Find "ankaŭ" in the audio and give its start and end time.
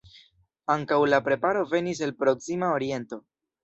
0.75-0.97